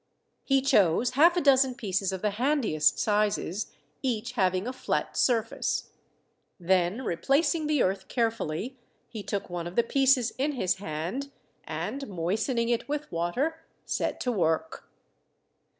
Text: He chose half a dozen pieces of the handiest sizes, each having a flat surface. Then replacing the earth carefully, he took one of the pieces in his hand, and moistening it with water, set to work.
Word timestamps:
He 0.43 0.63
chose 0.63 1.11
half 1.11 1.37
a 1.37 1.41
dozen 1.41 1.75
pieces 1.75 2.11
of 2.11 2.23
the 2.23 2.31
handiest 2.31 2.97
sizes, 2.97 3.67
each 4.01 4.31
having 4.31 4.65
a 4.67 4.73
flat 4.73 5.15
surface. 5.15 5.91
Then 6.59 7.03
replacing 7.05 7.67
the 7.67 7.83
earth 7.83 8.07
carefully, 8.07 8.79
he 9.09 9.21
took 9.21 9.47
one 9.47 9.67
of 9.67 9.75
the 9.75 9.83
pieces 9.83 10.31
in 10.39 10.53
his 10.53 10.77
hand, 10.77 11.29
and 11.65 12.07
moistening 12.07 12.69
it 12.69 12.89
with 12.89 13.11
water, 13.11 13.63
set 13.85 14.19
to 14.21 14.31
work. 14.31 14.89